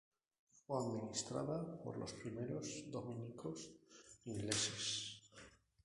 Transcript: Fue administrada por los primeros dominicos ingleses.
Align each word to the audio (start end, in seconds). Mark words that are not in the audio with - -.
Fue 0.65 0.79
administrada 0.79 1.79
por 1.83 1.95
los 1.99 2.11
primeros 2.13 2.89
dominicos 2.89 3.69
ingleses. 4.25 5.21